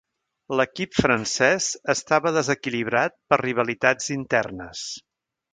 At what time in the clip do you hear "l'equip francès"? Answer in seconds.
0.59-1.67